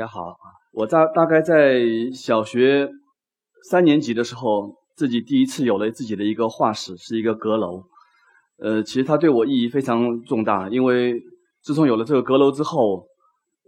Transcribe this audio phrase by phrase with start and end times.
[0.00, 0.34] 大家好，
[0.72, 1.78] 我大大概在
[2.14, 2.88] 小学
[3.68, 7.82] 三年级的时候，自己第一次有了自己的一个画室，是一个阁楼。
[8.56, 11.20] 呃，其实它对我意义非常重大，因为
[11.62, 13.04] 自从有了这个阁楼之后，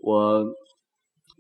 [0.02, 0.42] 我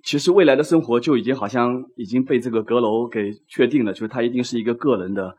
[0.04, 5.34] 其实未来的生活就已经好像已经被这个阁楼给确定了，就是它一定是一个个人的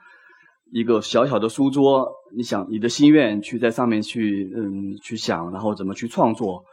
[0.72, 2.12] 一个小小的书桌。
[2.36, 6.66] 你想你的心愿去在上面去嗯去想，然后怎么去创作。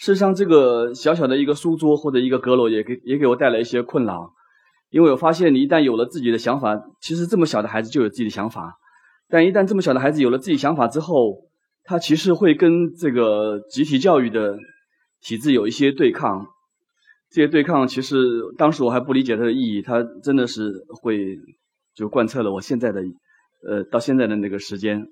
[0.00, 4.32] 事实上，这个小小的一个书桌或者一个阁楼也给也给我带来一些困扰，
[4.88, 8.78] 因为我发现你一旦有了自己的想法，其实这么小的孩子就有自己的想法，
[9.28, 11.50] 但一旦这么小的孩子有了自己想法之后，
[11.84, 14.58] 他其实会跟这个集体教育的
[15.20, 16.46] 体制有一些对抗，
[17.28, 18.16] 这些对抗其实
[18.56, 21.36] 当时我还不理解它的意义，它真的是会
[21.94, 23.02] 就贯彻了我现在的
[23.68, 25.08] 呃到现在的那个时间，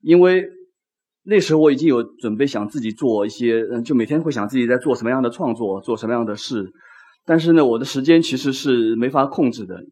[0.00, 0.50] 因为。
[1.28, 6.72] 那时候我已经有准备，想自己做一些，嗯，就每天会想自己在做什么样的创作，做什么样的事。
[7.24, 9.82] 但是呢，我的时间其实是没法控制的，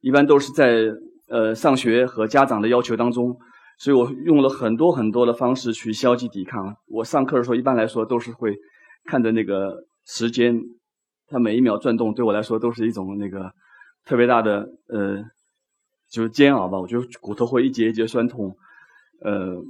[0.00, 0.92] 一般都是在
[1.28, 3.36] 呃上学和家长的要求当中，
[3.76, 6.76] 所以我用了很多很多的方式去消极抵抗。
[6.86, 8.54] 我上课的时候，一般来说都是会
[9.04, 10.60] 看着那个时间，
[11.26, 13.50] 它每一秒转动，对我来说都是一种那个
[14.04, 15.24] 特别大的呃，
[16.08, 16.78] 就是煎熬吧。
[16.78, 18.56] 我觉得骨头会一节一节酸痛，
[19.20, 19.60] 呃。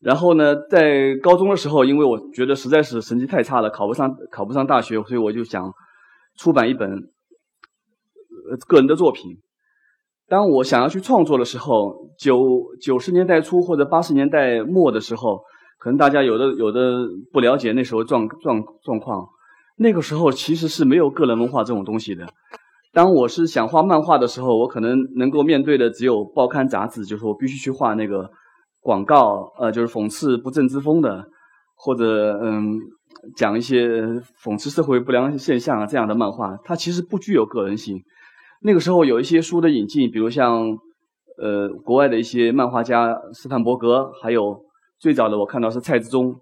[0.00, 5.72] 然后呢，在高中的时候，因为我觉得实在是成绩太差了，考不上考不上大学，所以我就想
[6.36, 9.38] 出版一本呃个人的作品。
[10.28, 12.40] 当我想要去创作的时候，九
[12.80, 15.40] 九十年代初或者八十年代末的时候，
[15.80, 19.26] 可能大家有的有的不了解那时候状状状况。
[19.78, 22.24] 那个时候其实是没有个人文化这种东西的。
[22.92, 28.30] 当我是想画漫画的时候，我可能能够面对的只有报刊杂志，就是我必须去画那个。
[28.88, 31.22] 广告，呃，就是讽刺不正之风的，
[31.74, 32.80] 或者嗯，
[33.36, 33.98] 讲一些
[34.42, 38.02] 讽刺社会不良现象啊这样的漫画，它其实不具有个人性。
[38.62, 40.78] 那个时候有一些书的引进，比如像
[41.36, 44.58] 呃国外的一些漫画家斯坦伯格，还有
[44.98, 46.34] 最早的我看到是蔡志忠，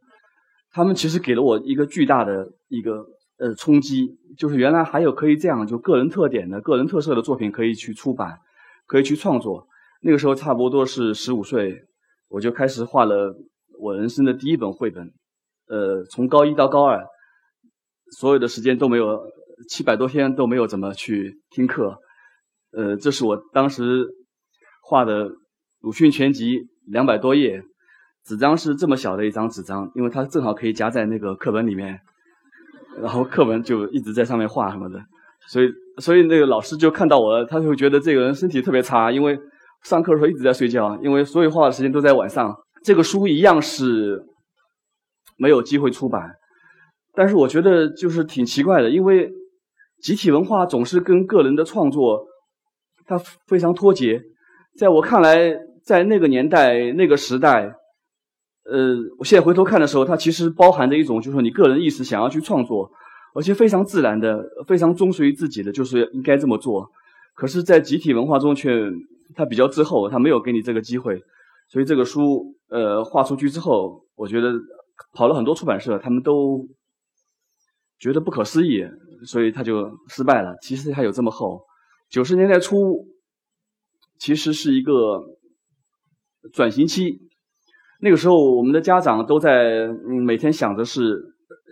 [0.71, 3.05] 他们其实给了我一个巨大的一个
[3.41, 8.39] 呃冲击，就是原来还有可以这样就个人特点的个人特色的作品可以去出版，
[8.87, 9.67] 可以去创作。
[10.01, 11.83] 那个时候差不多是十五岁。
[12.29, 13.35] 我就开始画了
[13.79, 15.13] 我人生的第一本绘本，
[15.69, 17.07] 呃，从高一到高二，
[18.19, 19.23] 所有的时间都没有
[19.69, 21.99] 七百多天都没有怎么去听课，
[22.73, 24.07] 呃，这是我当时
[24.83, 25.31] 画的
[25.81, 27.63] 鲁迅全集两百多页，
[28.25, 32.01] 纸张是这么小的一张纸张，因为它正好可以夹在那个课本里面，
[33.01, 35.01] 然后课文就一直在上面画什么的，
[35.49, 39.39] 所以所以那个老师就看到我，他就觉得这个人身体特别差，因为。
[39.85, 42.57] 上课的时候一直在睡觉，因为所有画的时间都在晚上。
[42.85, 44.25] 这个书一样是
[45.37, 46.37] 没有机会出版，
[47.15, 49.29] 但是我觉得就是挺奇怪的，因为
[50.01, 52.25] 集体文化总是跟个人的创作
[53.05, 54.23] 它非常脱节。
[54.79, 55.53] 在我看来，
[55.85, 57.75] 在那个年代、那个时代，
[58.71, 62.89] 呃，我现在回头看的时候，它其实包含着一种，就是说你个人意识想要去创作，
[63.35, 66.89] 而且非常自然的、非常忠于自己的，就是应该这么做。
[67.35, 68.93] 可是，在集体文化中却。
[69.35, 71.21] 他比较滞后，他没有给你这个机会，
[71.69, 74.53] 所以这个书呃画出去之后，我觉得
[75.13, 76.67] 跑了很多出版社，他们都
[77.99, 78.85] 觉得不可思议，
[79.25, 80.57] 所以他就失败了。
[80.63, 81.65] 其实还有这么厚。
[82.09, 83.07] 九十年代初，
[84.19, 85.25] 其实是一个
[86.53, 87.19] 转型期，
[88.01, 91.21] 那个时候我们的家长都在嗯每天想着是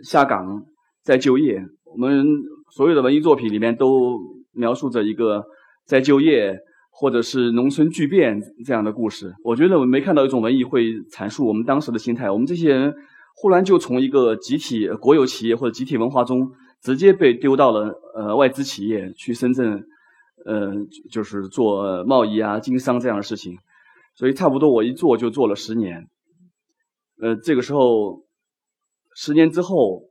[0.03, 0.65] 下岗
[1.03, 2.25] 再就业，我们
[2.71, 4.19] 所有的文艺作品里面都
[4.51, 5.45] 描述着一个
[5.85, 6.59] 在就业。
[6.97, 12.31] 或者是农村巨变这样的故事，我觉得我没看到一种文艺会阐述我们当时的心态。
[12.31, 12.95] 我们这些人
[13.35, 19.85] 忽然就从一个集体国有企业或者集体文化中，直接被丢到了呃外资企业去深圳，
[20.45, 20.71] 呃
[21.11, 23.57] 就是做贸易啊、经商这样的事情。
[24.15, 26.07] 所以差不多我一做就做了十年。
[27.21, 28.23] 呃，这个时候
[29.17, 30.03] 十年之后，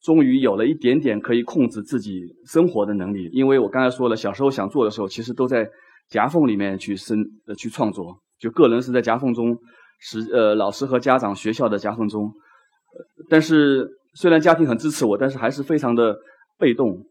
[0.00, 3.28] 终于有了一点点可以控制自己生活的能力。
[3.34, 5.68] 因为我刚才说了，小时候想做的时候，其实都在。
[6.08, 9.56] 夹缝里面去生呃去创作，就个人是在夹缝中，
[9.98, 12.32] 是呃老师和家长学校的夹缝中，
[13.28, 16.16] 但是虽然家庭很支持我，但是还是非常的
[16.58, 17.04] 被动。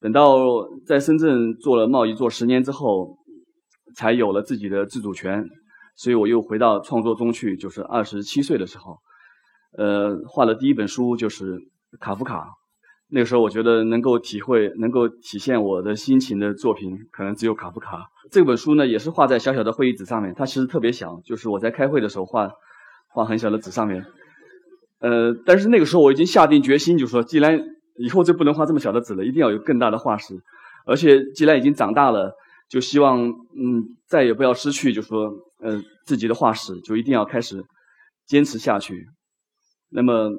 [0.00, 0.36] 等到
[0.84, 3.16] 在深圳做了贸易做十年之后，
[3.94, 5.44] 才有了自己的自主权，
[5.94, 7.56] 所以我又回到创作中去。
[7.56, 8.98] 就是二十七岁的时候，
[9.78, 11.56] 呃，画了第一本书就是
[12.00, 12.48] 卡夫卡。
[13.14, 18.08] 那个时候，我觉得能够体会、能够体现我的心情的作品，可能只有卡夫卡。
[18.30, 22.50] 这本书呢，也是画在小小的会议纸上面，它其实特别小，就是我在开会的时候画，
[23.08, 24.06] 画很小的纸上面。
[25.00, 27.60] 呃，但是那个时候我已经下定决心，就说既然
[27.96, 30.40] 以后就不能画这么小的纸了，一定要有更大的画室。
[30.86, 32.32] 而且既然已经长大了，
[32.70, 35.30] 就希望嗯再也不要失去，就说
[35.60, 37.62] 呃自己的画室，就一定要开始
[38.26, 39.06] 坚持下去。
[39.90, 40.30] 那么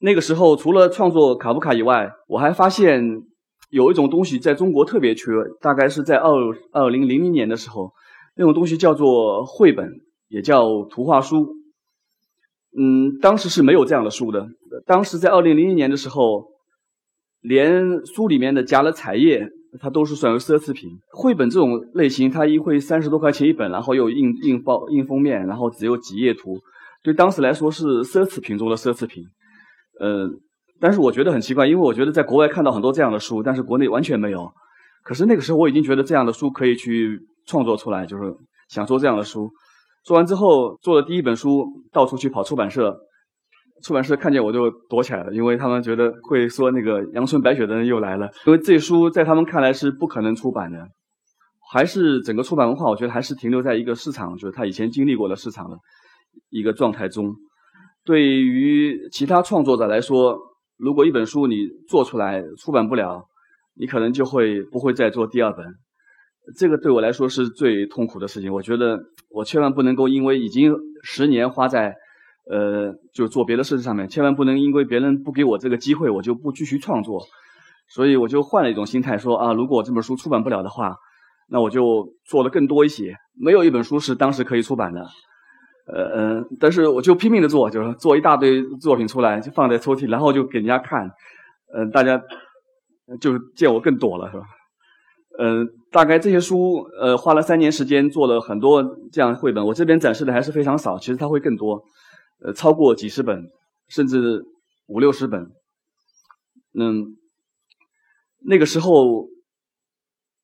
[0.00, 3.22] 那个时候，除了创作卡夫卡以外，我还发现
[3.70, 6.30] 有一种东西在中国特别缺，大概是在二
[6.72, 7.92] 二零零零年的时候，
[8.36, 11.54] 那种东西叫做绘本，也叫图画书。
[12.78, 14.46] 嗯，当时是没有这样的书的。
[14.86, 16.46] 当时在二零零一年的时候，
[17.40, 19.48] 连书里面的夹了彩页，
[19.80, 20.90] 它都是算为奢侈品。
[21.10, 26.60] 绘本这种类型，它一会三十多块钱一本，然后又印印包、印封面，然后只有几页图，
[27.02, 29.24] 对当时来说是奢侈品中的奢侈品。
[30.00, 30.28] 呃，
[30.80, 34.48] 但是我觉得很奇怪，因为我觉得在国外看到很多这样的书，但是国内完全没有。
[35.02, 38.34] 可是那个时候我已经觉得这样的书可以去创作出来，就是
[38.68, 39.50] 想做这样的书。
[40.04, 42.96] 做完之后，做了第一本书，到处去跑出版社，
[43.82, 50.78] 出版社看见我就躲起来了，因为他们觉得会说那个阳春白雪的人又来了，因为这书在他们看来是不可能出版的，
[51.72, 55.76] 还是整个出版文化，我觉得还是停留在一个市场，就是他以前经历过的市场的
[56.50, 57.34] 一个状态中。
[58.04, 60.38] 对于其他创作者来说，
[60.76, 61.56] 如果一本书你
[61.88, 63.26] 做出来出版不了，
[63.74, 65.66] 你可能就会不会再做第二本。
[66.56, 68.52] 这个对我来说是最痛苦的事情。
[68.52, 68.98] 我觉得
[69.30, 71.94] 我千万不能够因为已经十年花在，
[72.50, 77.22] 呃，就做别的事情上面，千万不能因为别人不给我这个机会，我就不继续创作。
[77.90, 80.96] 所以我就换了一种心态，说啊，如果这本书出版不了的话，
[81.50, 83.14] 那我就做的更多一些。
[83.34, 85.06] 没有一本书是当时可以出版的，
[85.92, 91.10] 呃嗯，但是我就拼命的做，就是做一大堆作品出来，就放在抽屉，然后就给人家看，
[91.74, 92.22] 嗯，大家
[93.20, 94.44] 就见我更多了，是吧？
[95.38, 99.64] 嗯，大概这些书，呃，花了三年时间做了很多这样绘本。
[99.64, 101.82] 我这边展示的还是非常少，其实它会更多，
[102.44, 103.48] 呃，超过几十本，
[103.88, 104.44] 甚至
[104.88, 105.50] 五六十本。
[106.74, 107.16] 嗯，
[108.46, 109.22] 那个时候，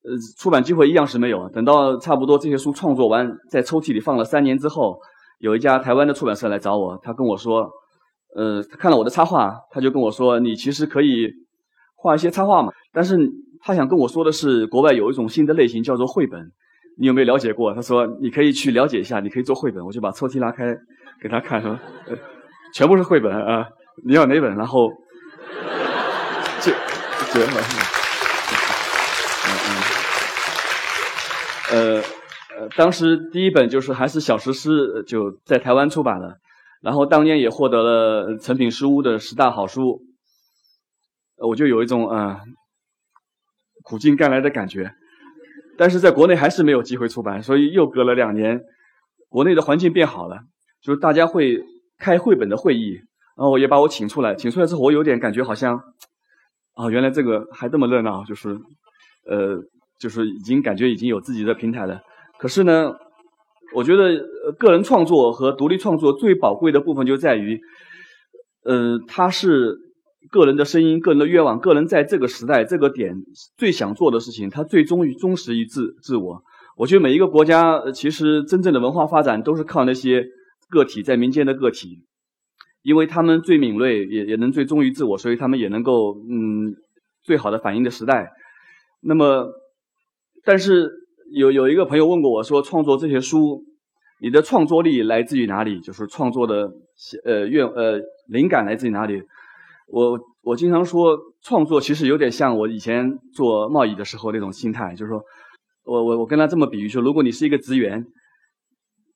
[0.04, 1.48] 呃，出版机会一样是没有。
[1.48, 5.00] 等到差不多这些书创作完，在抽屉里放了三年之后，
[5.38, 7.70] 有一家台湾的出版社来找我，他跟我说，
[8.36, 11.30] 呃，他看了我的插画，他就跟我说，你其实可以
[11.96, 13.18] 画一些插画嘛，但是。
[13.66, 16.38] 他想跟我说的是，国外有一种新的类型叫做绘本，
[16.98, 17.72] 你有没有了解过？
[17.72, 19.82] 他说你可以去了解一下，你可以做绘本。
[19.82, 20.76] 我就把抽屉拉开
[21.18, 21.80] 给他看，说
[22.74, 23.66] 全部是绘本啊，
[24.04, 24.54] 你要哪本？
[24.54, 24.90] 然后
[26.60, 26.70] 就
[27.32, 27.48] 就嗯
[31.70, 32.02] 嗯呃
[32.58, 36.36] 呃，当时第一本就是还是小石狮，就在台湾出版了，
[36.80, 40.02] 然后当年也获得了成品书屋的十大好书，
[41.36, 42.38] 我就有一种嗯。
[43.86, 44.94] 苦尽甘来的感觉，
[45.76, 48.58] 但是在国内还是没有机会出版，所以又隔了两年，
[49.28, 50.40] 国内的环境变好了，
[50.80, 51.62] 就是大家会
[51.98, 52.94] 开绘本的会议，
[53.36, 55.78] 然后也把我请出来，请出来之后，我有点感觉好像，
[56.72, 58.58] 啊，原来这个还这么热闹，就是，
[59.26, 59.62] 呃，
[60.00, 62.00] 就是已经感觉已经有自己的平台了。
[62.44, 62.92] 可是呢，
[63.74, 67.58] 我觉得个人创作和独立创作最宝贵的部分就在于，
[68.64, 69.78] 呃，它是。
[70.30, 73.14] 个人的声音，个人的愿望，个人在这个时代这个点
[73.58, 76.42] 最想做的事情，他最忠于忠实于自自我。
[76.78, 80.24] 我觉得每一个国家其实真正的文化发展都是靠那些
[80.70, 82.04] 个体在民间的个体，
[82.82, 86.72] 因为他们最敏锐，也也能最忠于自我，所以他们也能够嗯
[87.22, 88.32] 最好的反映的时代。
[89.02, 89.52] 那么，
[90.42, 90.90] 但是
[91.34, 93.64] 有有一个朋友问过我说，创作这些书，
[94.20, 95.80] 你的创作力来自于哪里？
[95.80, 96.70] 就是创作的
[97.24, 99.20] 呃愿呃灵感来自于哪里？
[99.88, 105.20] 我我经常说，创作其实有点像我以前做贸易的时候那种心态，就是说，
[105.84, 108.04] 我我我跟他这么比喻说，如果你是一个职员，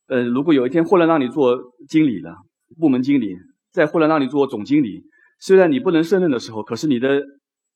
[0.09, 1.57] 呃，如果有一天忽然让你做
[1.89, 2.35] 经理了，
[2.81, 3.37] 部门经理，
[3.71, 5.05] 再忽然让你做总经理，
[5.39, 7.23] 虽然你不能胜任的时候，可是你的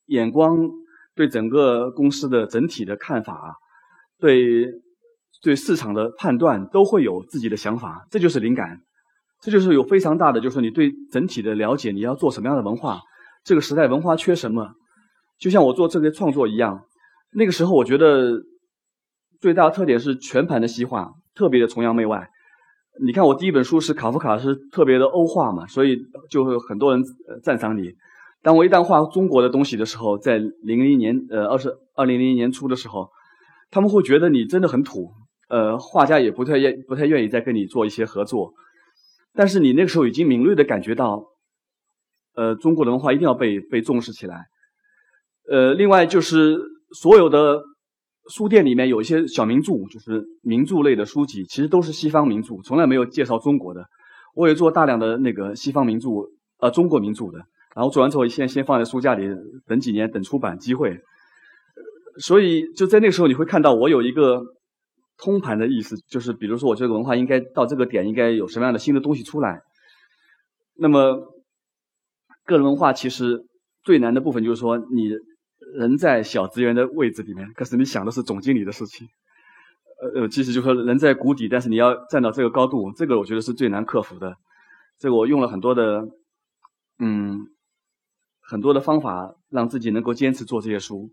[0.07, 0.69] 眼光
[1.15, 3.49] 对整个公司的整体的看法啊，
[4.23, 4.71] 对
[5.41, 8.79] 对市场的判断都会有自己的想法，这就是灵感。
[9.41, 13.01] 这就是有非常大的，就是你对整体的了解，你要做什么样的文化，
[13.43, 14.71] 这个时代文化缺什么，
[15.37, 16.85] 就像我做这个创作一样。
[17.33, 18.41] 那个时候我觉得
[19.41, 22.29] 最大的特点是全盘的西化，特别的崇洋媚外。
[23.03, 25.97] 你看我第一本书是卡夫卡，是特别的欧化嘛，所以
[26.29, 27.03] 就会很多人
[27.43, 27.91] 赞赏你。
[28.41, 33.09] 当我一旦画中国的东西的时候，在零零年呃二十二零零零年初的时候，
[33.73, 35.11] 他们会觉得你真的很土，
[35.49, 38.53] 呃，画家也不太愿不太愿意再跟你做一些合作。
[39.33, 41.23] 但是你那个时候已经敏锐的感觉到，
[42.35, 44.45] 呃，中国的文化一定要被被重视起来。
[45.49, 46.55] 呃，另外就是
[47.01, 47.63] 所有的
[48.29, 53.83] 书店里面有一些小名著，就是名著类的书籍，其实都是西方名著，从来没有介绍中国的。
[54.35, 56.09] 我也做大量的那个西方名著，
[56.59, 57.39] 呃，中国名著的。
[57.75, 59.27] 然后做完之后先先放在书架里，
[59.65, 61.01] 等几年等出版机会。
[62.19, 64.43] 所以就在那个时候，你会看到我有一个
[65.17, 69.61] 通盘的意思，就是比如说，我这个文化应该到这个点，应该有什么样的新的东西出来。
[70.75, 71.33] 那么，
[72.45, 73.45] 个人文化其实
[73.83, 75.11] 最难的部分就是说，你
[75.77, 79.07] 人在小职员的位置里面，可是你想的是总经理的事情。
[80.01, 84.35] 呃呃，其实就说人在谷底，但是你要站到这个高度，这个我觉得是最难克服的。
[84.99, 86.07] 这个我用了很多的，
[86.99, 87.39] 嗯，
[88.41, 91.09] 很多的方法，让自己能够坚持做这些书。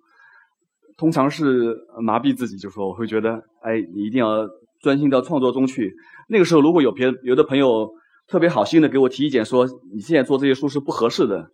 [1.00, 4.46] 通常是麻痹自己，就说我会觉得，哎，你一定要
[4.82, 5.94] 专心到创作中去。
[6.28, 7.90] 那个时候，如果有别有的朋友
[8.28, 11.50] 特别好心的给我提意见，说你现在做这些书是不合适的，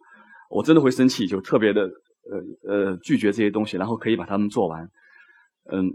[0.50, 4.82] 我真的会生气，就特别的呃呃拒绝这些东西，然后可以把它们做完。
[5.70, 5.92] 嗯，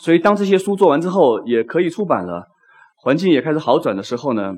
[0.00, 2.46] 所以当这些书做完之后，也可以出版了，
[2.96, 4.54] 环境也开始好转的时候呢，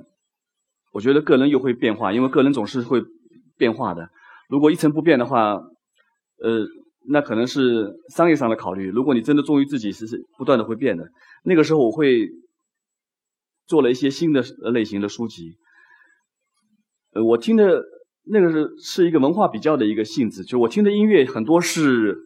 [0.93, 3.03] 我觉得个人又会变化，因为个人总是会
[3.59, 4.09] 变化的。
[4.49, 5.55] 如果一成不变的话，
[6.39, 6.65] 呃。
[7.07, 8.89] 那可能是商业上的考虑。
[8.89, 11.07] 如果你真的忠于自己，是是不断的会变的。
[11.45, 12.29] 那个时候我会
[13.67, 14.43] 做了一些新的
[14.73, 15.53] 类型的书籍。
[17.13, 17.83] 呃，我听的
[18.25, 22.17] 那个是是一个文化比较的一个性质，就我听的音乐很多是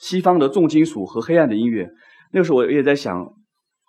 [0.00, 1.88] 西方的重金属和黑暗的音乐。
[2.32, 3.32] 那个时候我也在想，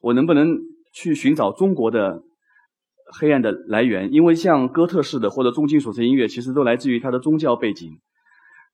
[0.02, 0.58] 我能不能
[0.94, 2.22] 去寻找中国的
[3.20, 4.14] 黑暗的来源？
[4.14, 8.00] 因为像哥特式的或者重金属这音乐，其实都来自于它的宗教背景，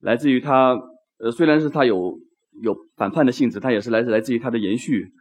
[0.00, 0.78] 来自于它。
[1.18, 2.18] 呃，虽然是它有
[2.62, 5.12] 有反叛的性质，它也是来自来自于它的延续。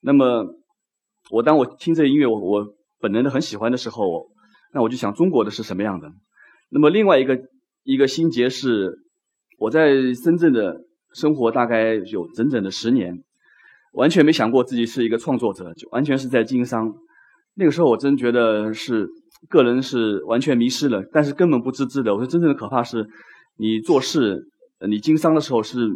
[0.00, 0.46] 那么，
[1.30, 2.66] 我当我听这音乐，我我
[3.00, 4.28] 本能的很喜欢的时候，
[4.72, 6.10] 那我就想中国的是什么样的。
[6.70, 7.38] 那么另外一个
[7.82, 8.98] 一个心结是，
[9.58, 10.82] 我在深圳的
[11.14, 13.24] 生活大概有整整的十年，
[13.92, 16.94] 完全没想过自己是一个创作者，就完全是在经商。
[17.54, 19.08] 那个时候我真觉得是
[19.48, 22.14] 个人是完全迷失了，但是根本不自知的。
[22.14, 23.08] 我说真正的可怕是，
[23.56, 24.50] 你做事。
[24.86, 25.88] 你经商的时候是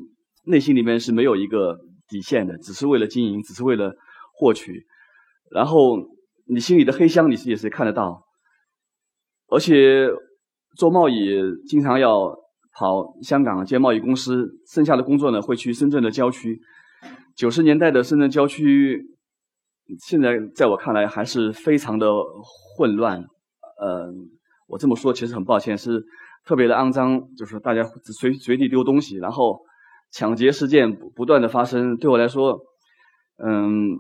[0.45, 3.95] 内心里面是没有一个底线的，只是为了经营，只是为了
[4.35, 4.85] 获取。
[5.53, 5.97] 然后
[6.47, 8.25] 你心里的黑箱，你是也是看得到。
[9.47, 10.09] 而且
[10.77, 12.35] 做贸易经常要
[12.73, 16.61] 跑香港接贸易公司，剩下的工作呢会去深圳的郊区。
[17.37, 19.01] 九十年代的深圳郊区，
[20.01, 22.11] 现在在我看来还是非常的
[22.77, 23.21] 混乱。
[23.79, 24.13] 呃，
[24.67, 26.05] 我这么说其实很抱歉，是。
[26.45, 27.85] 特别的肮脏，就是大家
[28.19, 29.61] 随随地丢东西，然后
[30.11, 31.97] 抢劫事件不断的发生。
[31.97, 32.59] 对我来说，
[33.45, 33.91] 嗯，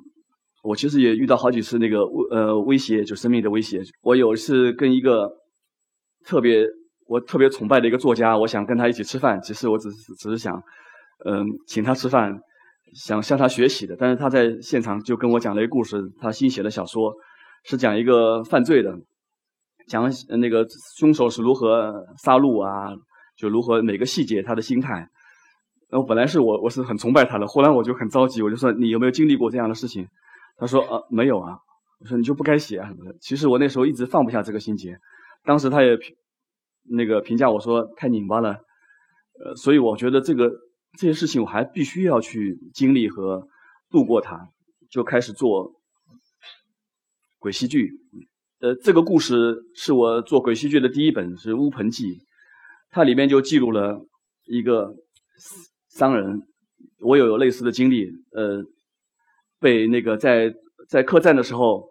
[0.63, 3.81] 我其实也遇到好几次那个呃威胁，就生命的威胁。
[4.03, 5.31] 我有一次跟一个
[6.25, 6.67] 特别
[7.07, 10.61] 我特别崇拜的一个作家，我想跟他一起吃饭，其实我只是只是想
[11.25, 12.41] 嗯请他吃饭，
[12.93, 13.97] 想向他学习的。
[13.97, 17.15] 但是他在现场就跟我讲了一个故事，他新写的小说
[17.65, 18.99] 是讲一个犯罪的。
[19.87, 22.95] 讲那个凶手是如何杀戮啊，
[23.37, 25.09] 就如何每个细节他的心态。
[25.89, 30.09] 然后本来是我我是很崇拜他的，后来我就很着急，我就说你有没有经历过这样的事情？
[30.57, 31.59] 他说呃没有啊。
[32.01, 33.17] 我说你就不该写啊什么的。
[33.21, 34.99] 其实我那时候一直放不下这个心结。
[35.45, 35.97] 当时他也
[36.83, 38.57] 那个评价我说太拧巴了，
[39.39, 40.51] 呃，所以我觉得这个
[40.99, 43.47] 这些事情我还必须要去经历和
[43.89, 44.49] 度过它，
[44.91, 45.75] 就开始做
[47.39, 47.93] 鬼戏剧。
[48.63, 52.05] 呃，这个故事是我做鬼戏剧的第一本，是《乌盆记》，
[52.91, 54.01] 它里面就记录了
[54.45, 54.95] 一个
[55.89, 56.43] 商人，
[57.01, 58.07] 我有类似的经历。
[58.31, 58.63] 呃，
[59.59, 60.55] 被那个在
[60.89, 61.89] 在客栈的时候，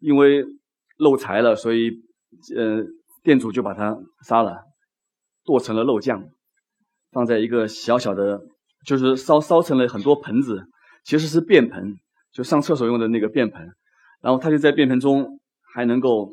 [0.00, 0.44] 因为
[0.98, 1.92] 漏财了，所以
[2.56, 2.82] 呃
[3.22, 4.64] 店主就把他杀了，
[5.44, 6.20] 剁成了肉酱，
[7.12, 8.40] 放在一个小小的，
[8.84, 10.64] 就是烧烧成了很多盆子，
[11.04, 11.94] 其实是便盆，
[12.32, 13.70] 就上厕所用的那个便盆，
[14.20, 15.38] 然后他就在便盆中。
[15.76, 16.32] 还能够，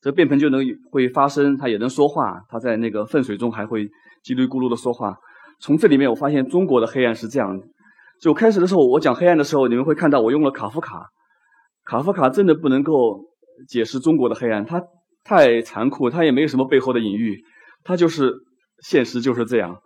[0.00, 2.42] 这便盆就能会发声，它也能说话。
[2.48, 3.84] 它在那个粪水中还会
[4.24, 5.16] 叽里咕噜的说话。
[5.60, 7.64] 从这里面我发现中国的黑暗是这样的。
[8.20, 11.06] 就开始的时候，我讲黑暗的时候，你们会看到我用了卡夫卡。
[11.84, 13.26] 卡夫卡真的不能够
[13.68, 14.82] 解释中国的黑暗，它
[15.22, 17.40] 太残酷，它也没有什么背后的隐喻，
[17.84, 18.34] 它就是
[18.80, 19.76] 现实就是这样。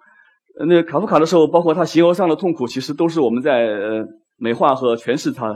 [0.67, 4.07] 那卡夫卡的时候，包括他形而上的痛苦，其实都是我们在呃
[4.39, 5.55] 美化和诠释他。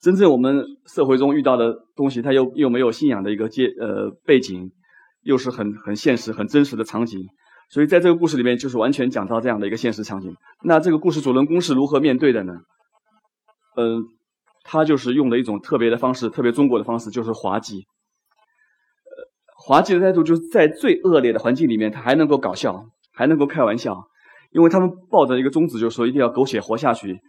[0.00, 4.70] 真正我们社会中遇到的东西，它又又没有信仰的一个阶呃背景，
[5.22, 7.20] 又是很很现实、很真实的场景，
[7.68, 10.34] 所以在这个故事里面，就是完全讲到这样的一个现实场景。
[10.64, 12.54] 那这个故事主人公是如何面对的呢？
[13.76, 14.04] 嗯，
[14.64, 17.76] 他就是用了一种特别的方式，特别中国的方式，就是滑稽。
[17.76, 24.02] 呃，滑稽的态度就是在最恶劣的环境里面，他还能够搞笑，还能够开玩笑，
[24.50, 27.20] 因为他们抱着一个宗旨，就是说一定要苟且活下去。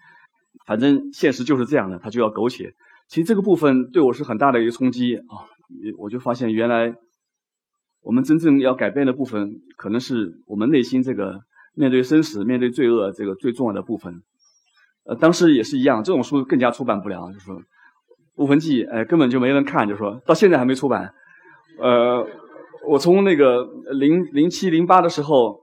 [0.65, 2.73] 反正现实就是这样的，他就要苟且。
[3.07, 5.47] 其实这个部分对我是很大的一个冲击啊！
[5.97, 6.93] 我就发现原来
[8.01, 11.41] 我们真正要改变的部分，可能是我们内心这个
[11.73, 14.21] 面对生死、面对罪恶这个最重要的部分。
[15.03, 17.55] 呃，当时也是一样，这种书更加出版不了，就说
[18.35, 21.13] 《误魂记》，哎，根本就没人看，就说到现在还没出版。
[21.79, 22.25] 呃，
[22.87, 25.61] 我从那个零零七零八的时候，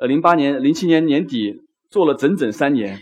[0.00, 2.98] 呃，零八年、零七年年底做了整整三年，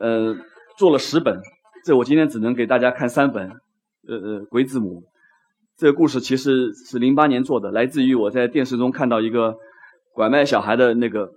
[0.00, 0.36] 呃，
[0.78, 1.40] 做了十本，
[1.84, 3.50] 这我今天只能给大家看三本。
[4.08, 5.02] 呃呃，鬼子母
[5.76, 9.56] 这个故事其实是零八年做的，来自于我在电视中看到一个
[10.14, 11.28] 拐卖小孩的那个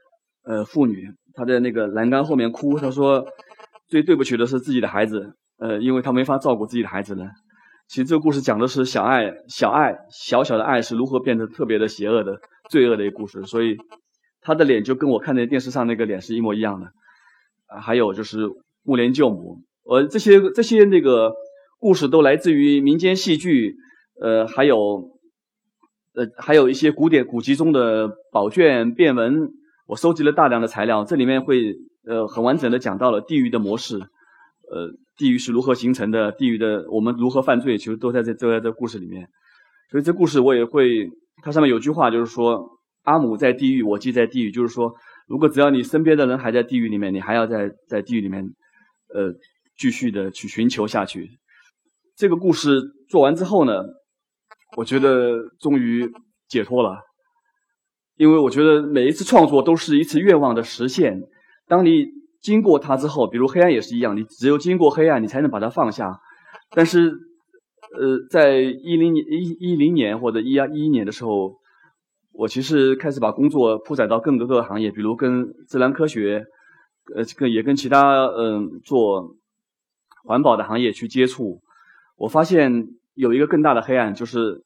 [0.44, 3.26] 呃妇女，她在那个栏杆后面哭，她说
[3.88, 7.26] 最对不起的是自己的孩子，呃，因为她没法照顾自己的孩子了。
[7.88, 12.40] 其实这个故事讲的是小爱，小爱，小小的爱是如何变得特别的邪恶的、
[12.70, 13.44] 罪恶的一个故事。
[13.48, 13.76] 所以
[14.42, 16.86] 她的脸就跟我看在电视上那个脸是一模一样的。
[17.70, 18.50] 啊，还有就是
[18.84, 21.32] 木莲救母，呃，这些这些那个。
[21.82, 23.78] 故事都来自于民间戏剧，
[24.22, 24.78] 呃，还有，
[26.14, 29.48] 呃，还有一些古典古籍中的宝卷变文。
[29.88, 31.74] 我收集了大量的材料，这里面会
[32.06, 39.30] 呃很完整的讲到了地狱的模式，呃，地狱是如何形成的，地狱的我们如何犯罪，其实都在这都在这故事里面。
[39.90, 41.10] 所以这故事我也会，
[41.42, 44.94] 它上面有句话就是说：“阿姆在地狱，我即在地狱。”就是说，
[45.30, 48.44] 如果只要你身边的人还在地狱里面，你还要在在地狱里面，
[49.14, 49.32] 呃，
[49.78, 51.30] 继续的去寻求下去。
[52.18, 53.84] 这个故事做完之后呢，
[54.76, 56.12] 我觉得终于
[56.48, 56.98] 解脱了，
[58.18, 61.22] 因为我觉得每一次创作都是一次愿望的实现。
[61.68, 62.08] 当你
[62.42, 66.20] 经过它之后，比如黑暗也是一样，你只有经过黑暗，你才能把它放下。
[66.72, 71.60] 但是，呃，在一零年一一零年或者一二一一年的时候，
[72.40, 76.46] 我其实开始把工作铺展到更多个行业，比如跟自然科学，
[77.14, 79.36] 呃，跟也跟其他嗯做
[80.24, 81.60] 环保的行业去接触。
[82.16, 84.64] 我发现有一个更大的黑暗，就是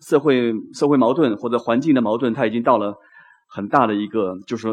[0.00, 2.96] 社会社会矛盾或者环境的矛盾，它已经到了
[3.50, 4.68] 很大的一个，就是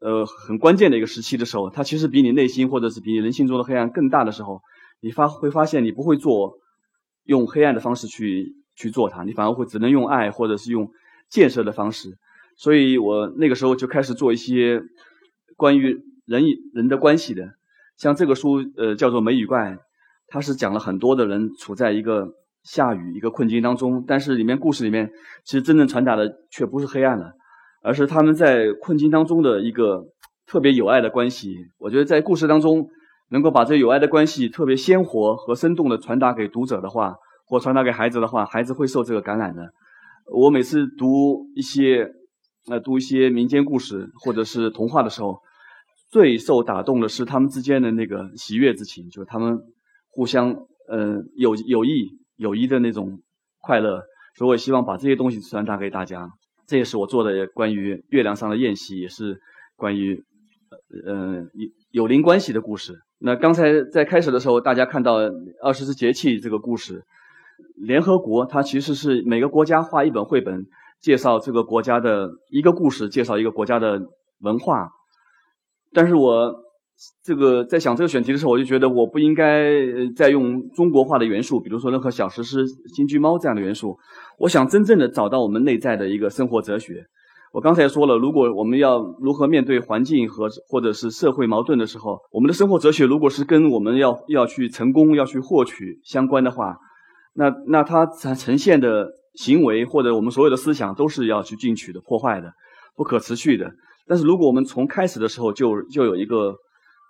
[0.00, 4.62] 呃很关键的一个时期的时候，它其实比你内心或者是比你人性中的黑暗更大的时候，
[5.02, 6.54] 你发会发现你不会做
[7.24, 10.88] 用黑暗的方式去去做它，你反而会只能用爱或者是用
[11.28, 12.18] 建设的方式。
[12.56, 14.82] 所以我那个时候就开始做一些
[15.56, 17.54] 关于人与人的关系的，
[17.96, 19.70] 像这个书呃叫做《美与怪》。
[20.26, 22.32] 它是讲了很多的人处在一个
[22.62, 25.12] 下雨、一个困境当中，但是里面故事里面
[25.44, 27.32] 其实真正传达的却不是黑暗了，
[27.82, 30.06] 而是他们在困境当中的一个
[30.46, 31.54] 特别有爱的关系。
[31.78, 32.88] 我觉得在故事当中
[33.28, 39.72] 能够把这有爱的关系特别鲜活和生动的传达给读者的话，或传达给孩子的话，孩子会受这个感染的。
[40.32, 42.10] 我每次读一些
[42.70, 45.40] 呃读一些民间故事或者是童话的时候，
[46.10, 49.58] 最受打动的是他们之间的那个喜悦之情，就是他们。
[50.16, 50.54] 互相，
[50.88, 53.20] 呃，有有益友谊的那种
[53.58, 54.00] 快乐，
[54.36, 56.30] 所以我也希望把这些东西传达给大家。
[56.68, 59.40] 这也是我做的关于月亮上的宴席，也是
[59.74, 60.22] 关于，
[61.04, 61.42] 呃，
[61.90, 62.94] 有有灵关系的故事。
[63.18, 65.16] 那刚才在开始的时候，大家看到
[65.64, 67.02] 二十四节气这个故事，
[67.74, 70.66] 联合国它其实是每个国家画一本绘本，
[71.00, 74.00] 介绍这个国家的一个故事，介绍一个国家的
[74.40, 74.88] 文化。
[75.92, 76.62] 但是我。
[77.24, 79.74] 这个在想这个选题的时候，我就觉得我不应该
[80.14, 83.98] 再用中国化的元素，比如说任何小石狮、金龟猫这样的元素。
[84.38, 87.04] 我想真正的找到我们内在的一个生活哲学。
[87.52, 96.78] 我刚才说了，如果我们要如何面对环境和或者是社会矛盾的时候，我们的生活哲学如果是跟我们要要去成功、要去获取相关的话，
[97.34, 102.52] 那那它呈呈现的行为或者我们所有的思想都是要去进取的、破坏的、
[102.94, 103.72] 不可持续的。
[104.06, 106.54] 但是如果我们从开始的时候就就有一个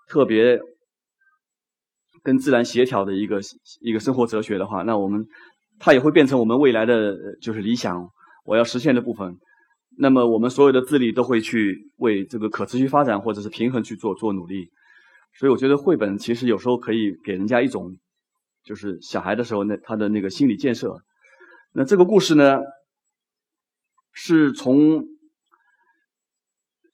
[0.09, 0.59] 特别
[2.23, 3.41] 跟自然协调的一个
[3.81, 5.27] 一个生活哲学的话，那我们
[5.79, 8.09] 它也会变成我们未来的就是理想，
[8.45, 9.37] 我要实现的部分。
[9.99, 14.71] 那么我们所有的智力都会去为这个可持续发展或者是平衡去做做努力。
[15.39, 17.95] 所以我觉得绘本其实有时候可以给人家一种，
[18.65, 20.97] 就是小孩的时候那他的那个心理建设。
[21.73, 22.61] 那这个故事呢，
[24.13, 25.05] 是从。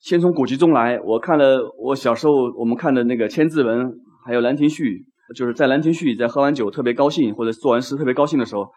[0.02, 3.87] 先从古籍中来，我看了我小时候我们看的那个《千字文》，
[4.24, 5.04] 还有《兰亭序》，
[5.37, 8.70] 就是在《兰亭序》在喝完酒特别高兴，或者做完诗特别高兴的时候，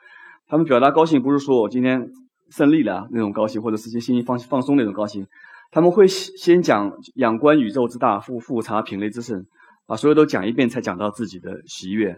[0.47, 2.10] 他们表达高兴不是说我今天
[2.49, 5.25] 胜利了那种高兴，或者是些心情放放松那种高兴，
[5.71, 9.45] 他们会先讲仰观宇宙之大，复复察品类之盛，
[9.88, 12.17] 把所有都讲一遍才讲到自己的喜悦。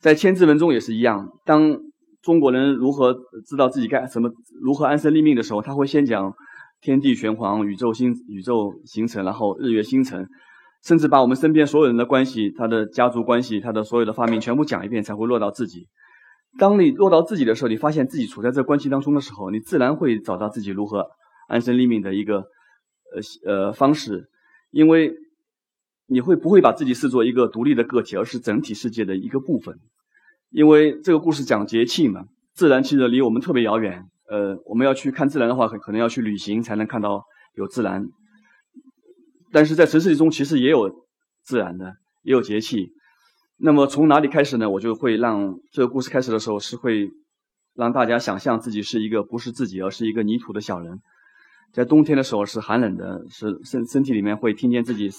[0.00, 1.78] 在《千字文》中也是一样，当
[2.22, 3.14] 中国人如何
[3.46, 4.30] 知道自己该什么，
[4.60, 6.34] 如何安身立命的时候，他会先讲。
[6.82, 10.28] 天地玄黄，宇宙星宇宙形成，然后日月星辰，
[10.84, 15.86] 甚至把我们身边所有人的关系、他的家族关系、他的所有的发明全部讲一遍，才会落到自己。
[16.58, 21.06] 当你落到自己的时候，你发现自己处在这关系当中的时候，你自然会找到自己如何
[21.48, 22.44] 安身立命的一个
[23.44, 24.28] 呃呃方式，
[24.70, 25.14] 因为
[26.06, 29.78] 你会不会把自己视作一个独立的个体，而是整体世界的一个部分？
[30.50, 34.06] 因为这个故事讲节气嘛，自然其实离我们特别遥远。
[34.28, 38.06] 呃，我们要去看自然的话，可可能要去旅行才能看到有自然。
[39.52, 41.06] 但是在城市中，其实也有
[41.44, 42.90] 自然的，也有节气。
[43.58, 44.68] 那么从哪里开始呢？
[44.68, 47.10] 我就会让这个故事开始的时候是会
[47.74, 51.00] 让大家想象自己是一个不是自己，而是一个泥土的小人。
[51.72, 55.10] 在冬天的时候是寒冷的，是身身体里面会听见自己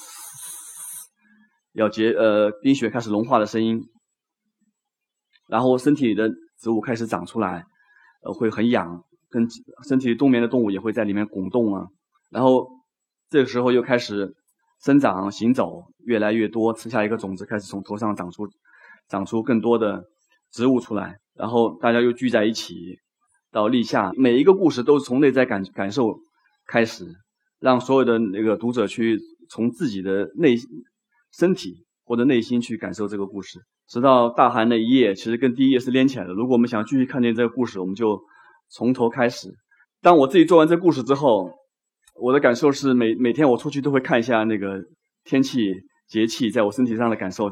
[1.78, 3.82] 要结呃冰雪开始融化的声音，
[5.48, 7.64] 然后身体里的植物开始长出来，
[8.24, 9.48] 呃会很痒，跟
[9.88, 11.88] 身体冬眠的动物也会在里面滚动啊，
[12.30, 12.76] 然后。
[13.30, 14.34] 这个时候又开始
[14.82, 18.48] 生长、行走，越来越多，吃下一个种子，开始从头上长出，
[19.10, 20.06] 长出更多的
[20.50, 21.18] 植物出来。
[21.34, 22.74] 然后大家又聚在一起，
[23.52, 26.18] 到立夏，每一个故事都是从内在感感受
[26.66, 27.04] 开始，
[27.60, 30.56] 让所有的那个读者去从自己的内
[31.38, 36.34] 身体或者内心去感受这个故事，直到大寒那一页，其实跟第一页是连起来的。
[36.34, 38.20] 如果我们想继续看见这个故事，我们就
[38.70, 39.50] 从头开始。
[40.02, 41.52] 当我自己做完这故事之后。
[42.20, 44.84] 我的感受是，每每天我出去都会看一下那个
[45.24, 45.72] 天气
[46.08, 47.48] 节气在我身体上的感受，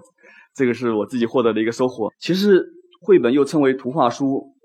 [0.56, 2.12] 这个是我自己获得的一个收获。
[2.18, 2.66] 其实
[3.02, 4.56] 绘本又称为图画书，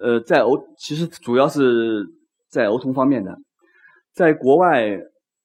[0.00, 2.06] 呃，在儿其实主要是
[2.48, 3.36] 在儿童方面的，
[4.14, 4.98] 在国外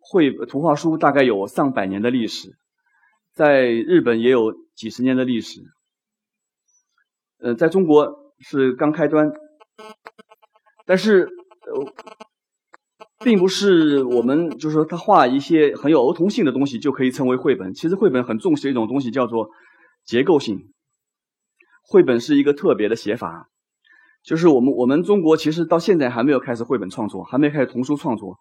[0.09, 2.55] 绘图画书大概有上百年的历史，
[3.33, 5.61] 在日本也有几十年的历史，
[7.39, 9.31] 呃，在中国是刚开端，
[10.85, 11.29] 但是
[11.71, 11.93] 呃。
[13.25, 17.73] 并不是我们就是说他画一些很有儿童性的东西就可以称为绘本。
[17.73, 19.49] 其实绘本很重视一种东西，叫做
[20.05, 20.71] 结构性。
[21.81, 23.49] 绘本是一个特别的写法，
[24.23, 28.37] 就是我们我们中国其实到现在还没有开始绘本创作，还没开始童书创作，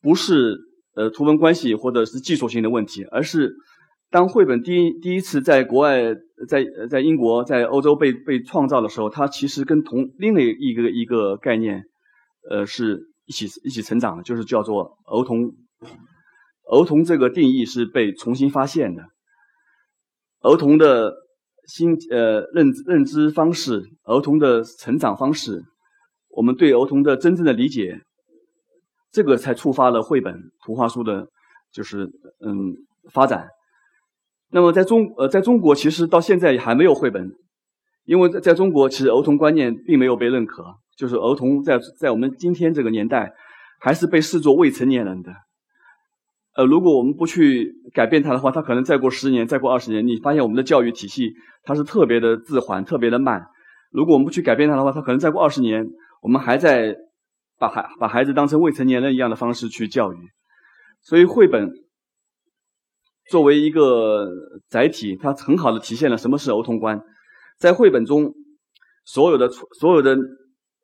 [0.00, 0.58] 不是
[0.94, 3.54] 呃图文关系或者是技术性的问题，而是
[4.10, 6.14] 当绘本第一第一次在国外
[6.48, 11.84] 在在英国在欧洲被被创造的时候，它其实跟同另外一个一个概念，
[12.50, 13.10] 呃是。
[13.26, 15.54] 一起一起成长的，就是叫做儿童。
[16.70, 19.02] 儿童这个定义是被重新发现的。
[20.40, 21.14] 儿童的
[21.66, 25.64] 心呃认认知方式，儿童的成长方式，
[26.28, 28.02] 我们对儿童的真正的理解，
[29.14, 31.28] 这个才触发了绘本图画书的，
[31.72, 32.04] 就是
[32.44, 32.74] 嗯
[33.12, 33.46] 发展。
[34.50, 37.30] 那么在中呃在中国，其实到现在也还没有绘本，
[38.04, 40.64] 因为在在中国，其实儿童观念并没有被认可。
[40.96, 43.32] 就是儿童在在我们今天这个年代，
[43.80, 45.32] 还是被视作未成年人的。
[46.56, 51.32] 呃，如果我们不去改变它的话，它可能再过十年、再过二十年，你发现我们的教育体系
[51.64, 53.44] 它是特别的滞缓、特别的慢。
[53.90, 55.84] 如果我们不去改变它的话，它可能再过二十年，
[56.22, 56.96] 我们还在
[57.58, 60.16] 把孩把孩子当成未成年人一样的方式去教育。
[61.02, 61.70] 所以，绘本
[63.30, 64.28] 作为一个
[64.68, 67.00] 载体，它很好的体现了什么是儿童观。
[67.58, 68.34] 在绘本中，
[69.04, 70.16] 所有的所有的。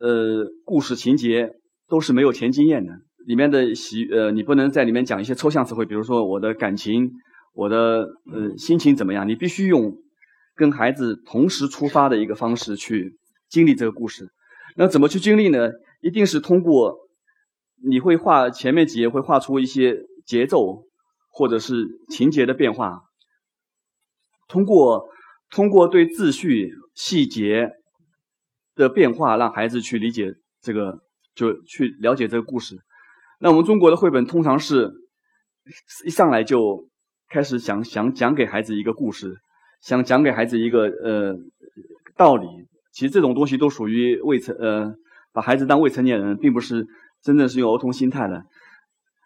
[0.02, 1.50] 呃，故事情节
[1.87, 2.94] 都是没有前经验的，
[3.26, 7.11] 里面的喜呃，你不能在里面讲一些抽象词汇，比如说我的感情，
[7.52, 9.28] 我的呃心情怎么样？
[9.28, 9.92] 你必须用
[10.54, 13.18] 跟孩子同时出发的一个方式去
[13.50, 14.30] 经历这个故事。
[14.74, 15.68] 那怎么去经历呢？
[16.00, 17.08] 一定是通过
[17.82, 20.84] 你会画前面几页会画出一些节奏
[21.30, 23.02] 或者是情节的变化，
[24.48, 25.08] 通过
[25.50, 27.70] 通过对秩序细节。
[28.76, 30.32] 的变化，让孩子去理解
[30.62, 31.00] 这个，
[31.34, 32.78] 就去了解这个故事。
[33.38, 34.90] 那我们中国的绘本通常是
[36.06, 36.88] 一上来就
[37.28, 39.36] 开始想想讲给孩子一个故事，
[39.82, 41.36] 想讲给孩子一个呃
[42.16, 42.46] 道理。
[42.92, 44.94] 其实这种东西都属于未成呃，
[45.33, 46.87] 把孩子当未成年人，并不是
[47.23, 48.45] 真正是用儿童心态的。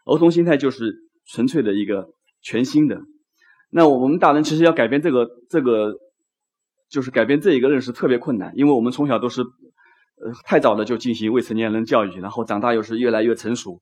[0.06, 0.94] 儿童心态就是
[1.26, 2.08] 纯粹的一个
[2.42, 3.00] 全新的。
[3.70, 5.94] 那我们大人其实要改变这个这个。
[6.90, 13.80] 就是改变这一个认识特别困难，因为我们从小都是，呃，太早的就进行未成年人教育，然后长大又是越来越成熟。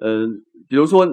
[0.00, 0.26] 呃，
[0.66, 1.06] 比如说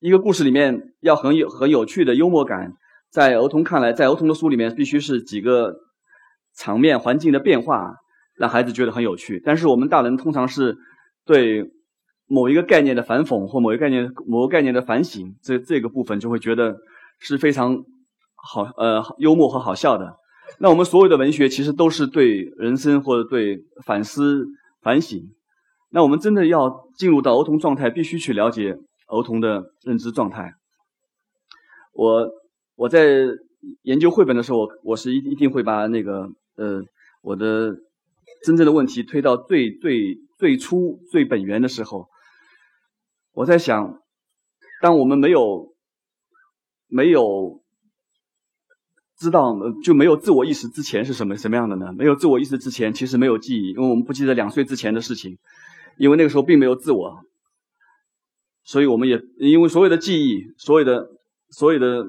[0.00, 2.74] 一个故事里面要很有很有趣的幽默感，
[3.08, 5.74] 在儿童看来，在儿童的书里面必须是几个
[6.54, 7.94] 场面环境的变化，
[8.40, 9.40] 让孩子觉得很有趣。
[9.44, 10.78] 但是我们大人通常是
[11.26, 11.70] 对
[12.26, 16.78] 某一个概念的反讽或某一个概念某个概念的反省，这这个部分就会觉得
[17.18, 17.84] 是非常
[18.34, 20.16] 好呃幽默和好笑的。
[20.58, 24.46] 那我们所有的文学其实都是对人生或者对反思
[24.80, 25.20] 反省。
[25.90, 30.54] 那我们真的要进入到儿童状态，必须去了解儿童的认知状态。
[31.92, 32.30] 我
[32.76, 33.26] 我在
[33.82, 36.80] 研究绘本的时候，我我是一一定会把那个呃
[37.22, 37.76] 我的
[38.44, 42.08] 真正的问题推到最最最初最本源的时候，
[43.32, 44.00] 我在想，
[44.80, 45.74] 当我们没有
[46.86, 47.62] 没有
[49.18, 51.92] 知道就没有自我意识之前是什么什么样的呢？
[51.92, 55.36] 没有自我意识之前，其实没有记忆，因为我们不记得两岁之前的事情，
[55.98, 57.20] 因为那个时候并没有自我，
[58.64, 61.06] 所以我们也因为所有的记忆，所有的
[61.50, 62.06] 所有的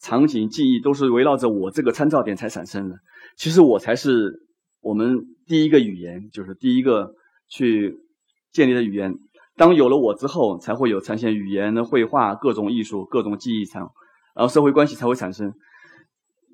[0.00, 2.96] 场景记忆都是围绕着我这个参照点才产生的。
[3.36, 4.49] 其实我才是
[4.80, 7.14] 我们第一个语言，就是第一个
[7.48, 7.98] 去
[8.52, 9.14] 建立的语言。
[9.56, 13.92] 当有了我之后，才会有呈现语言的绘画、各种艺术、各种记忆场，
[14.34, 15.52] 然后社会关系才会产生。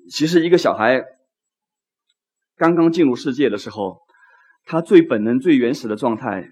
[0.09, 1.03] 其实一个小孩
[2.57, 3.99] 刚刚进入世界的时候，
[4.65, 6.49] 他最本能、最原始的状态、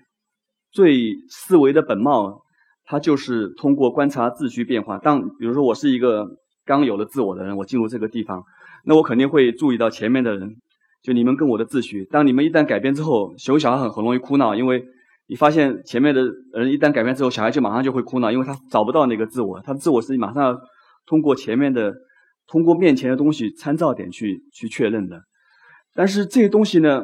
[0.71, 2.43] 最思维的本貌，
[2.85, 4.97] 他就是通过观察秩序变化。
[4.97, 8.43] 当比如说我是一个刚有了自我的人，我进入这个地方。
[8.85, 10.55] 那我肯定会注意到前面的人，
[11.05, 12.03] 就你们跟我的秩序。
[12.05, 14.83] 当你们一旦改变之后，小小孩很很容易哭闹，因为
[15.27, 20.59] 你发现前面的人一旦改变之后，小孩就马上就会哭闹，因为他找不到那个自我，他的自我是马上要
[21.05, 21.93] 通过前面的、
[22.47, 25.21] 通过面前的东西参照点去去确认的。
[25.93, 27.03] 但是这些东西呢，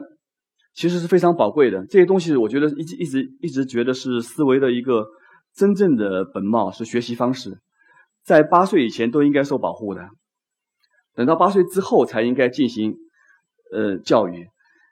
[0.73, 1.85] 其实是非常宝贵的。
[1.85, 5.05] 这些东西我觉得一直一直一直觉得是思维的一个
[5.53, 7.59] 真正的本貌，是学习方式，
[8.23, 10.09] 在八岁以前都应该受保护的。
[11.13, 12.95] 等到八岁之后才应该进行，
[13.71, 14.47] 呃，教育。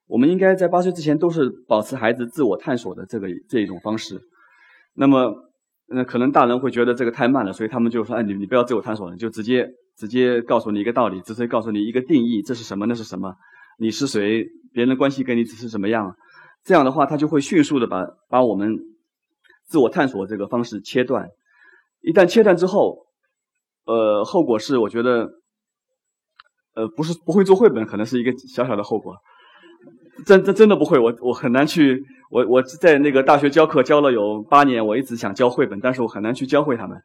[0.08, 4.20] 我们应该在八岁之前都是保持孩子自我探索的这个这一种方式。
[4.96, 5.52] 那么，
[5.88, 13.36] 那可能大人会觉得这个太慢了，所以他们就说：“哎，你你不要自我探索了，就直接直接告诉你一个道理，直接告诉你一个定义，这是什么，那是什么，
[13.78, 16.16] 你是谁，别人的关系跟你只是什么样。”
[16.66, 18.80] 这样的话，他就会迅速的把把我们
[19.68, 21.30] 自我探索这个方式切断。
[22.02, 23.06] 一旦切断之后，
[23.86, 25.39] 呃，后果是我觉得。
[26.80, 29.14] 呃，不是不会做绘本，可能是一个小小的后果。
[30.26, 32.02] 真真真的不会，我我很难去。
[32.32, 36.98] 我我在那个大学教课教了有八年，我一直想教绘本，但是我很难去教会他们。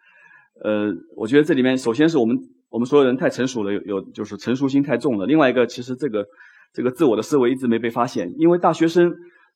[0.62, 2.38] 呃，我觉得这里面首先是我们
[2.70, 5.26] 我们所有人太成熟了，有有就是成熟心太重了。
[5.26, 6.24] 另外一个，其实这个
[6.72, 9.12] 这个自我的思维一直没被发现，因为大学生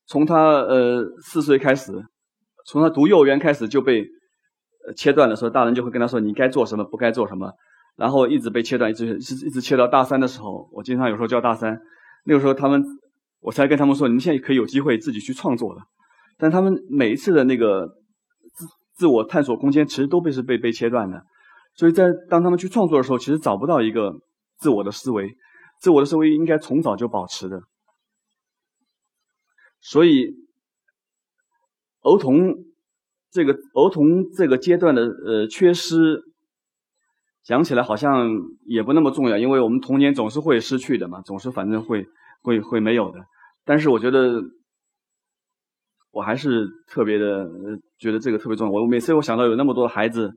[0.07, 1.93] 从他呃四岁开始，
[2.67, 4.05] 从他读幼儿园开始就被
[4.97, 7.53] 切断了，说大人就会跟他说你该做什么，不该做什么。
[7.99, 11.77] 然后一直被切断，一直一直切到大三的时候，我经常有时候教大三，
[12.27, 12.81] 那个时候他们，
[13.41, 15.83] 我才跟他们说，你们现在可以有机会自己去创作了。
[16.37, 17.89] 但他们每一次的那个
[18.55, 21.25] 自自我探索空间，其实都被是被被切断的。
[21.75, 24.15] 所以在当他们去创作的时候，其实找不到一个
[24.59, 25.35] 自我的思维，
[25.81, 27.61] 自我的思维应该从早就保持的。
[29.81, 30.37] 所以，
[32.03, 32.55] 儿童
[33.33, 36.23] 这个儿童这个阶段的呃缺失。
[37.49, 38.29] 讲起来好像
[38.67, 42.07] 也不那么重要，因为我们童年总是会失去的嘛，总是反正会
[42.43, 43.19] 会会没有的。
[43.65, 44.39] 但是我觉得
[46.11, 47.49] 我还是特别的
[47.99, 48.73] 觉得这个特别重要。
[48.73, 50.31] 我每次我想到有那么多孩子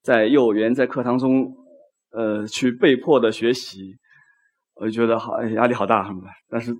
[0.00, 1.54] 在幼儿园在课堂中
[2.12, 3.94] 呃去被迫的学习，
[4.76, 6.72] 我就觉得好压力好大什么的，但是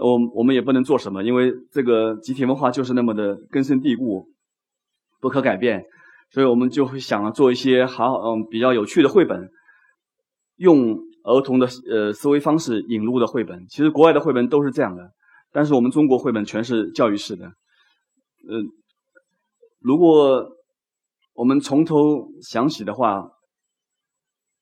[0.00, 4.26] 我我们也不能做什么，因为这个集体文化就是那么的根深蒂固，
[5.20, 5.84] 不可改变。
[6.32, 9.50] 所以我们就会想做一些好嗯比较有趣的绘本，
[10.56, 13.66] 用儿童的呃思维方式引入的绘本。
[13.68, 15.10] 其实国外的绘本都是这样的，
[15.50, 17.46] 但是我们中国绘本全是教育式的。
[17.46, 18.62] 呃，
[19.80, 20.48] 如果
[21.34, 23.28] 我们从头想起的话，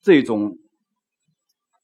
[0.01, 0.57] 这种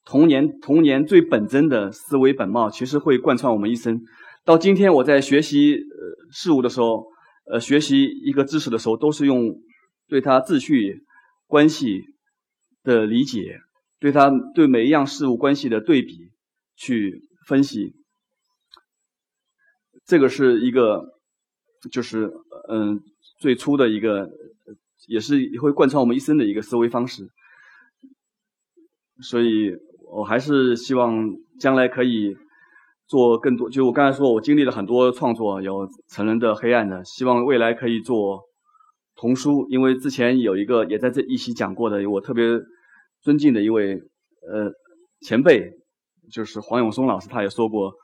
[0.04, 4.00] 童年童年最本真的思维本貌，其实会贯穿我们一生。
[4.44, 7.04] 到今天我在学习呃事物的时候，
[7.52, 9.54] 呃学习一个知识的时候，都是用。
[10.08, 11.02] 对他秩序
[11.46, 12.04] 关系
[12.84, 13.60] 的理解，
[13.98, 16.30] 对他对每一样事物关系的对比
[16.76, 17.94] 去分析，
[20.04, 21.18] 这个是一个，
[21.90, 22.32] 就是
[22.68, 23.00] 嗯
[23.40, 24.30] 最初的一个，
[25.08, 27.28] 也是会贯穿我们一生的一个思维方式。
[29.22, 29.72] 所以
[30.12, 32.36] 我还是希望将来可以
[33.06, 33.68] 做更多。
[33.68, 38.45] 就我刚才说，我经历了很多创作，有成人的、黑暗的，希望未来可以做。
[39.16, 42.44] 童书，因为之前有一个也在这一期讲过的，我特别
[43.22, 44.70] 尊敬的一位呃
[45.22, 45.72] 前辈，
[46.30, 47.94] 就是黄永松老师，他也说过，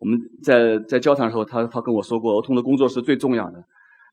[0.00, 3.62] 我们在在交谈的时候，他他跟我说过，儿童的工作是最重要的，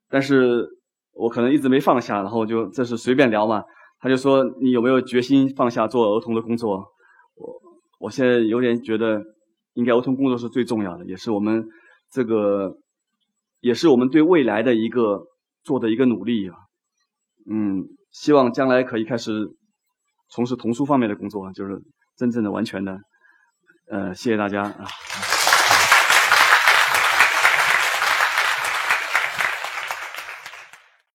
[0.10, 0.68] 但是
[1.14, 3.64] 我可能一直没放下，然后就这是随便聊嘛，
[4.02, 6.86] 他就说你有没有决心放下做儿童的工作？
[7.36, 7.62] 我
[8.02, 9.24] 我现在有点觉得，
[9.76, 11.66] 应该儿童工作是最重要的，也是我们
[12.12, 12.76] 这个，
[13.62, 15.29] 也是我们对未来的一个。
[15.64, 16.56] 做的一个努力啊，
[17.50, 19.32] 嗯，希望将来可以开始
[20.30, 21.82] 从事童书方面的工作，就是
[22.18, 23.00] 真正的、完全的，
[23.90, 24.86] 呃，谢谢大家啊。